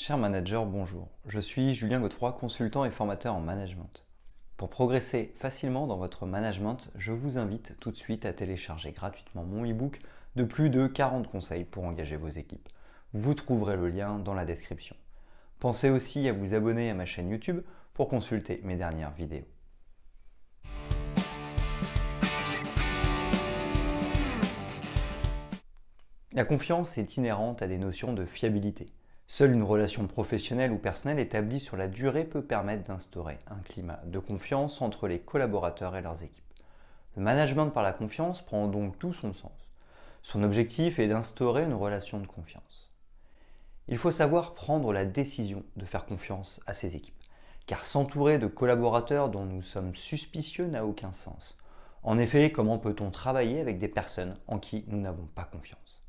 [0.00, 1.08] Cher manager, bonjour.
[1.26, 4.04] Je suis Julien Godefroy, consultant et formateur en management.
[4.56, 9.42] Pour progresser facilement dans votre management, je vous invite tout de suite à télécharger gratuitement
[9.42, 10.00] mon e-book
[10.36, 12.68] de plus de 40 conseils pour engager vos équipes.
[13.12, 14.94] Vous trouverez le lien dans la description.
[15.58, 17.62] Pensez aussi à vous abonner à ma chaîne YouTube
[17.92, 19.48] pour consulter mes dernières vidéos.
[26.32, 28.92] La confiance est inhérente à des notions de fiabilité.
[29.30, 34.00] Seule une relation professionnelle ou personnelle établie sur la durée peut permettre d'instaurer un climat
[34.06, 36.42] de confiance entre les collaborateurs et leurs équipes.
[37.14, 39.68] Le management par la confiance prend donc tout son sens.
[40.22, 42.90] Son objectif est d'instaurer une relation de confiance.
[43.88, 47.22] Il faut savoir prendre la décision de faire confiance à ses équipes,
[47.66, 51.58] car s'entourer de collaborateurs dont nous sommes suspicieux n'a aucun sens.
[52.02, 56.00] En effet, comment peut-on travailler avec des personnes en qui nous n'avons pas confiance?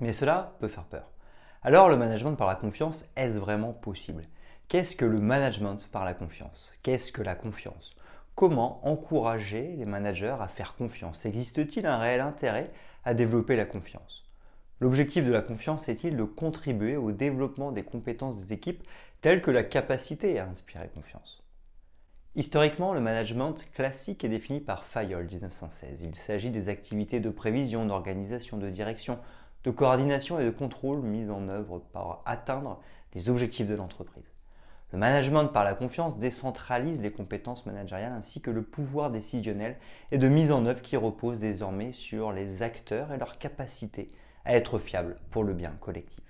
[0.00, 1.13] Mais cela peut faire peur.
[1.66, 4.26] Alors le management par la confiance, est-ce vraiment possible?
[4.68, 6.74] Qu'est-ce que le management par la confiance?
[6.82, 7.96] Qu'est-ce que la confiance?
[8.34, 11.24] Comment encourager les managers à faire confiance?
[11.24, 12.70] Existe-t-il un réel intérêt
[13.06, 14.26] à développer la confiance?
[14.78, 18.86] L'objectif de la confiance est-il de contribuer au développement des compétences des équipes
[19.22, 21.42] telles que la capacité à inspirer confiance?
[22.36, 26.02] Historiquement, le management classique est défini par Fayol 1916.
[26.02, 29.18] Il s'agit des activités de prévision, d'organisation, de direction,
[29.64, 32.80] de coordination et de contrôle mis en œuvre pour atteindre
[33.14, 34.24] les objectifs de l'entreprise.
[34.92, 39.76] Le management par la confiance décentralise les compétences managériales ainsi que le pouvoir décisionnel
[40.12, 44.10] et de mise en œuvre qui repose désormais sur les acteurs et leur capacité
[44.44, 46.22] à être fiables pour le bien collectif.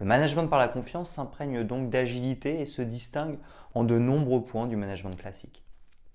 [0.00, 3.38] Le management par la confiance s'imprègne donc d'agilité et se distingue
[3.74, 5.64] en de nombreux points du management classique.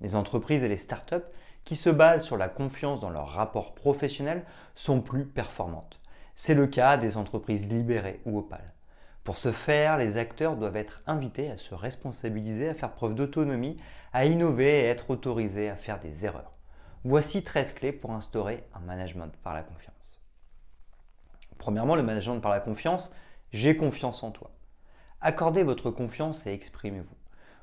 [0.00, 1.26] Les entreprises et les startups
[1.64, 6.00] qui se basent sur la confiance dans leurs rapports professionnels sont plus performantes.
[6.36, 8.72] C'est le cas des entreprises libérées ou opales.
[9.22, 13.76] Pour ce faire, les acteurs doivent être invités à se responsabiliser, à faire preuve d'autonomie,
[14.12, 16.52] à innover et être autorisés à faire des erreurs.
[17.04, 20.20] Voici 13 clés pour instaurer un management par la confiance.
[21.56, 23.12] Premièrement, le management par la confiance,
[23.52, 24.50] j'ai confiance en toi.
[25.20, 27.16] Accordez votre confiance et exprimez-vous.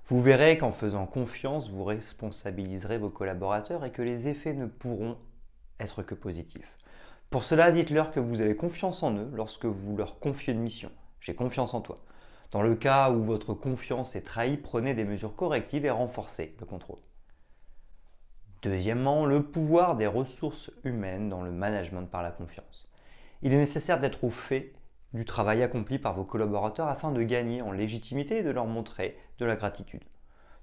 [0.06, 5.18] Vous verrez qu'en faisant confiance, vous responsabiliserez vos collaborateurs et que les effets ne pourront
[5.80, 6.78] être que positifs.
[7.31, 10.92] Pour cela, dites-leur que vous avez confiance en eux lorsque vous leur confiez une mission.
[11.22, 11.96] J'ai confiance en toi.
[12.52, 16.66] Dans le cas où votre confiance est trahie, prenez des mesures correctives et renforcez le
[16.66, 17.00] contrôle.
[18.64, 22.90] Deuxièmement, le pouvoir des ressources humaines dans le management par la confiance.
[23.44, 24.74] Il est nécessaire d'être au fait
[25.14, 29.18] du travail accompli par vos collaborateurs afin de gagner en légitimité et de leur montrer
[29.38, 30.03] de la gratitude.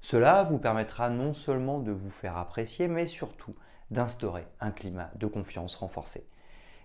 [0.03, 3.55] Cela vous permettra non seulement de vous faire apprécier, mais surtout
[3.91, 6.27] d'instaurer un climat de confiance renforcé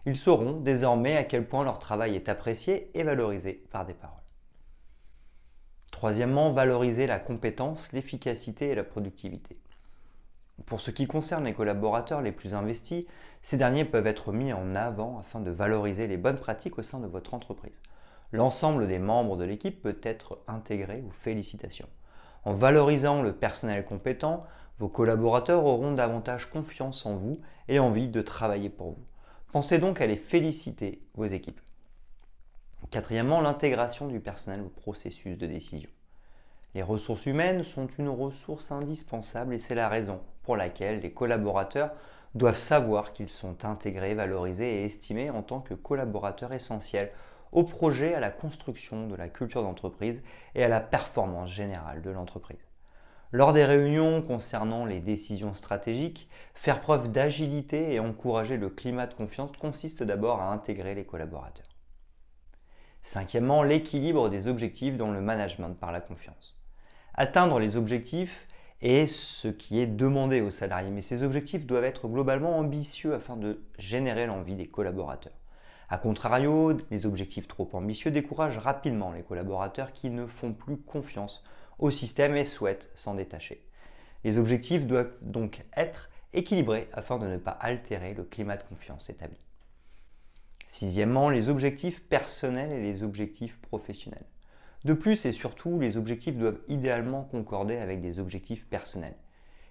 [0.06, 4.18] ils sauront désormais à quel point leur travail est apprécié et valorisé par des paroles.
[5.92, 9.60] Troisièmement, valoriser la compétence, l'efficacité et la productivité.
[10.66, 13.06] Pour ce qui concerne les collaborateurs les plus investis,
[13.42, 17.00] ces derniers peuvent être mis en avant afin de valoriser les bonnes pratiques au sein
[17.00, 17.82] de votre entreprise.
[18.32, 21.90] L'ensemble des membres de l'équipe peut être intégré aux félicitations.
[22.46, 24.46] En valorisant le personnel compétent,
[24.80, 29.06] vos collaborateurs auront davantage confiance en vous et envie de travailler pour vous.
[29.54, 31.62] Pensez donc à les féliciter, vos équipes.
[32.90, 35.92] Quatrièmement, l'intégration du personnel au processus de décision.
[36.74, 41.92] Les ressources humaines sont une ressource indispensable et c'est la raison pour laquelle les collaborateurs
[42.34, 47.12] doivent savoir qu'ils sont intégrés, valorisés et estimés en tant que collaborateurs essentiels
[47.52, 50.24] au projet, à la construction de la culture d'entreprise
[50.56, 52.73] et à la performance générale de l'entreprise.
[53.36, 59.16] Lors des réunions concernant les décisions stratégiques, faire preuve d'agilité et encourager le climat de
[59.16, 61.66] confiance consiste d'abord à intégrer les collaborateurs.
[63.02, 66.56] Cinquièmement, l'équilibre des objectifs dans le management par la confiance.
[67.16, 68.48] Atteindre les objectifs
[68.82, 73.36] est ce qui est demandé aux salariés, mais ces objectifs doivent être globalement ambitieux afin
[73.36, 75.34] de générer l'envie des collaborateurs.
[75.90, 81.44] A contrario, les objectifs trop ambitieux découragent rapidement les collaborateurs qui ne font plus confiance
[81.84, 83.62] au système et souhaitent s'en détacher.
[84.24, 89.10] Les objectifs doivent donc être équilibrés afin de ne pas altérer le climat de confiance
[89.10, 89.38] établi.
[90.66, 94.24] Sixièmement, les objectifs personnels et les objectifs professionnels.
[94.86, 99.18] De plus et surtout, les objectifs doivent idéalement concorder avec des objectifs personnels.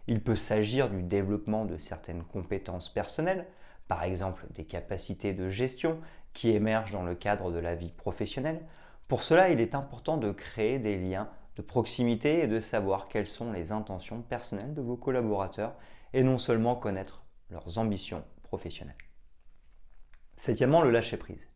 [0.07, 3.47] Il peut s'agir du développement de certaines compétences personnelles,
[3.89, 5.99] par exemple des capacités de gestion
[6.35, 8.61] qui émergent dans le cadre de la vie professionnelle.
[9.09, 13.27] Pour cela, il est important de créer des liens de proximité et de savoir quelles
[13.27, 15.75] sont les intentions personnelles de vos collaborateurs
[16.13, 18.97] et non seulement connaître leurs ambitions professionnelles.
[20.37, 21.47] Septièmement, le lâcher-prise.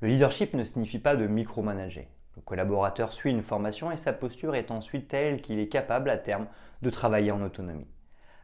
[0.00, 2.08] Le leadership ne signifie pas de micromanager.
[2.36, 6.18] Le collaborateur suit une formation et sa posture est ensuite telle qu'il est capable à
[6.18, 6.46] terme
[6.82, 7.88] de travailler en autonomie.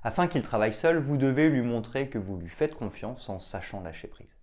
[0.03, 3.83] Afin qu'il travaille seul, vous devez lui montrer que vous lui faites confiance en sachant
[3.83, 4.35] lâcher prise.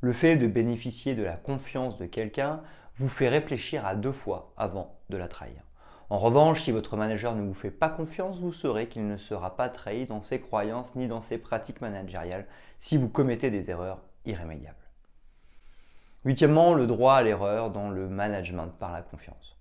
[0.00, 2.62] Le fait de bénéficier de la confiance de quelqu'un
[2.96, 5.62] vous fait réfléchir à deux fois avant de la trahir.
[6.12, 9.56] En revanche, si votre manager ne vous fait pas confiance, vous saurez qu'il ne sera
[9.56, 12.44] pas trahi dans ses croyances ni dans ses pratiques managériales
[12.78, 14.76] si vous commettez des erreurs irrémédiables.
[16.26, 19.56] Huitièmement, le droit à l'erreur dans le management par la confiance.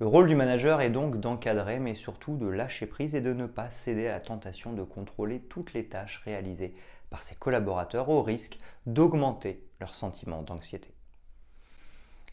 [0.00, 3.46] Le rôle du manager est donc d'encadrer, mais surtout de lâcher prise et de ne
[3.46, 6.74] pas céder à la tentation de contrôler toutes les tâches réalisées
[7.08, 10.92] par ses collaborateurs au risque d'augmenter leur sentiment d'anxiété.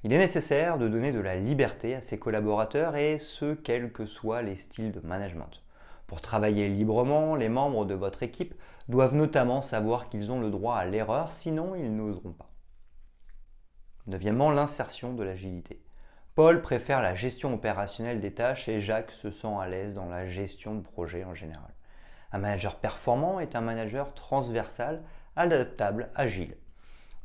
[0.04, 4.08] Il est nécessaire de donner de la liberté à ses collaborateurs et ce, quels que
[4.08, 5.62] soient les styles de management.
[6.08, 8.56] Pour travailler librement, les membres de votre équipe
[8.90, 12.50] doivent notamment savoir qu'ils ont le droit à l'erreur, sinon ils n'oseront pas.
[14.08, 15.84] Neuvièmement, l'insertion de l'agilité.
[16.34, 20.26] Paul préfère la gestion opérationnelle des tâches et Jacques se sent à l'aise dans la
[20.26, 21.76] gestion de projet en général.
[22.32, 25.04] Un manager performant est un manager transversal,
[25.36, 26.58] adaptable, agile.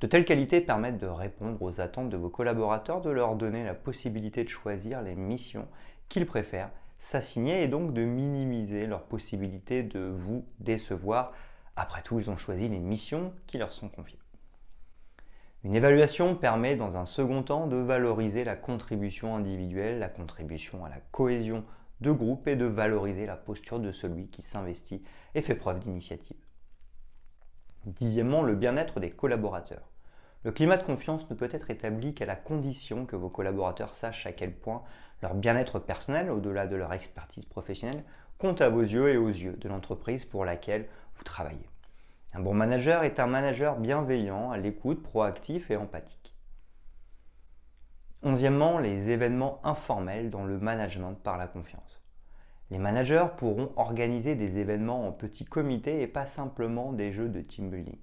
[0.00, 3.74] De telles qualités permettent de répondre aux attentes de vos collaborateurs, de leur donner la
[3.74, 5.66] possibilité de choisir les missions
[6.08, 11.32] qu'ils préfèrent s'assigner et donc de minimiser leur possibilité de vous décevoir.
[11.76, 14.18] Après tout, ils ont choisi les missions qui leur sont confiées.
[15.64, 20.88] Une évaluation permet dans un second temps de valoriser la contribution individuelle, la contribution à
[20.88, 21.64] la cohésion
[22.00, 25.02] de groupe et de valoriser la posture de celui qui s'investit
[25.34, 26.45] et fait preuve d'initiative.
[27.86, 29.88] Dixièmement, le bien-être des collaborateurs.
[30.42, 34.26] Le climat de confiance ne peut être établi qu'à la condition que vos collaborateurs sachent
[34.26, 34.82] à quel point
[35.22, 38.02] leur bien-être personnel, au-delà de leur expertise professionnelle,
[38.38, 41.68] compte à vos yeux et aux yeux de l'entreprise pour laquelle vous travaillez.
[42.34, 46.34] Un bon manager est un manager bienveillant, à l'écoute, proactif et empathique.
[48.24, 52.02] Onzièmement, les événements informels dans le management par la confiance.
[52.70, 57.40] Les managers pourront organiser des événements en petits comités et pas simplement des jeux de
[57.40, 57.98] team building.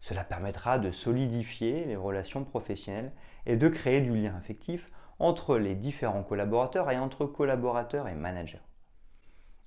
[0.00, 3.12] Cela permettra de solidifier les relations professionnelles
[3.46, 8.60] et de créer du lien affectif entre les différents collaborateurs et entre collaborateurs et managers.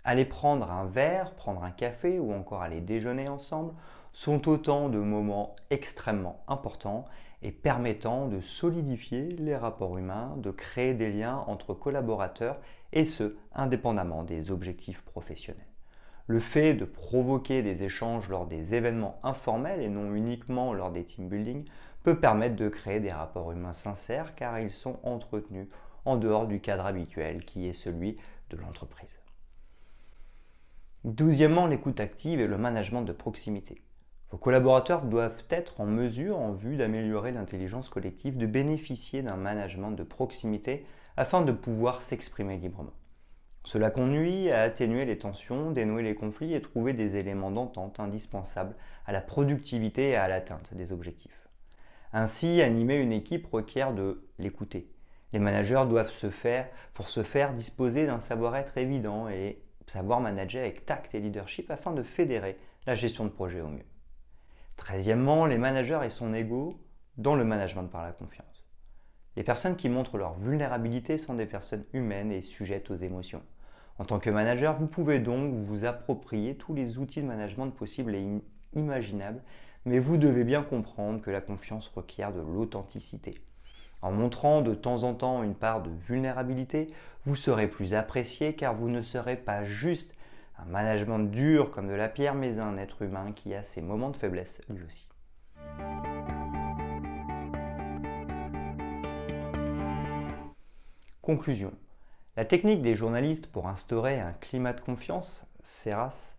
[0.03, 3.73] Aller prendre un verre, prendre un café ou encore aller déjeuner ensemble
[4.13, 7.05] sont autant de moments extrêmement importants
[7.41, 12.57] et permettant de solidifier les rapports humains, de créer des liens entre collaborateurs
[12.95, 15.67] et ce, indépendamment des objectifs professionnels.
[16.27, 21.03] Le fait de provoquer des échanges lors des événements informels et non uniquement lors des
[21.03, 21.65] team building
[22.01, 25.67] peut permettre de créer des rapports humains sincères car ils sont entretenus
[26.05, 28.15] en dehors du cadre habituel qui est celui
[28.49, 29.19] de l'entreprise.
[31.03, 33.84] Douzièmement, l'écoute active et le management de proximité.
[34.35, 39.91] Vos collaborateurs doivent être en mesure, en vue d'améliorer l'intelligence collective, de bénéficier d'un management
[39.91, 40.85] de proximité
[41.15, 42.91] afin de pouvoir s'exprimer librement.
[43.63, 48.75] Cela conduit à atténuer les tensions, dénouer les conflits et trouver des éléments d'entente indispensables
[49.05, 51.47] à la productivité et à l'atteinte des objectifs.
[52.11, 54.91] Ainsi, animer une équipe requiert de l'écouter.
[55.31, 60.61] Les managers doivent se faire, pour ce faire, disposer d'un savoir-être évident et savoir manager
[60.61, 63.85] avec tact et leadership afin de fédérer la gestion de projet au mieux.
[64.75, 66.79] Treizièmement, les managers et son ego
[67.17, 68.65] dans le management par la confiance.
[69.35, 73.41] Les personnes qui montrent leur vulnérabilité sont des personnes humaines et sujettes aux émotions.
[73.97, 78.15] En tant que manager, vous pouvez donc vous approprier tous les outils de management possibles
[78.15, 78.25] et
[78.73, 79.41] imaginables,
[79.85, 83.35] mais vous devez bien comprendre que la confiance requiert de l'authenticité.
[84.01, 86.87] En montrant de temps en temps une part de vulnérabilité,
[87.23, 90.14] vous serez plus apprécié car vous ne serez pas juste
[90.57, 94.09] un management dur comme de la pierre, mais un être humain qui a ses moments
[94.09, 95.09] de faiblesse lui aussi.
[101.21, 101.73] Conclusion.
[102.37, 106.35] La technique des journalistes pour instaurer un climat de confiance, CERAS,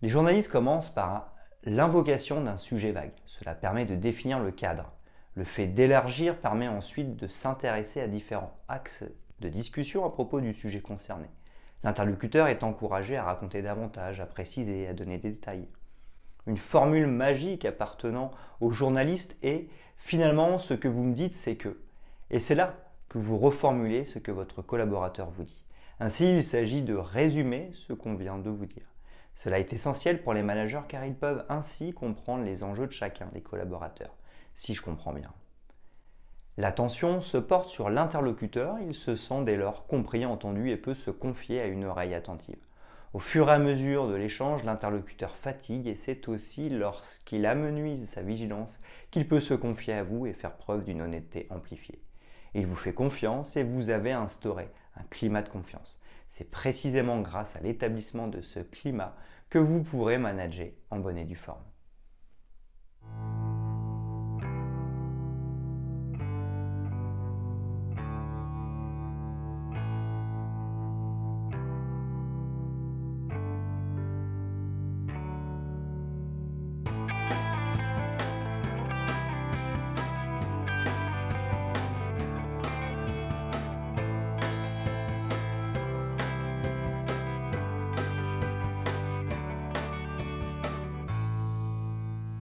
[0.00, 1.34] les journalistes commencent par
[1.64, 3.12] l'invocation d'un sujet vague.
[3.26, 4.92] Cela permet de définir le cadre.
[5.34, 9.04] Le fait d'élargir permet ensuite de s'intéresser à différents axes
[9.40, 11.26] de discussion à propos du sujet concerné.
[11.84, 15.68] L'interlocuteur est encouragé à raconter davantage, à préciser, à donner des détails.
[16.46, 21.78] Une formule magique appartenant au journaliste est finalement ce que vous me dites, c'est que.
[22.30, 22.74] Et c'est là
[23.10, 25.62] que vous reformulez ce que votre collaborateur vous dit.
[26.00, 28.90] Ainsi, il s'agit de résumer ce qu'on vient de vous dire.
[29.34, 33.28] Cela est essentiel pour les managers car ils peuvent ainsi comprendre les enjeux de chacun
[33.34, 34.16] des collaborateurs,
[34.54, 35.32] si je comprends bien.
[36.56, 41.10] L'attention se porte sur l'interlocuteur, il se sent dès lors compris, entendu et peut se
[41.10, 42.60] confier à une oreille attentive.
[43.12, 48.22] Au fur et à mesure de l'échange, l'interlocuteur fatigue et c'est aussi lorsqu'il amenuise sa
[48.22, 48.78] vigilance
[49.10, 52.00] qu'il peut se confier à vous et faire preuve d'une honnêteté amplifiée.
[52.54, 56.00] Il vous fait confiance et vous avez instauré un climat de confiance.
[56.28, 59.16] C'est précisément grâce à l'établissement de ce climat
[59.50, 61.62] que vous pourrez manager en bonne et due forme.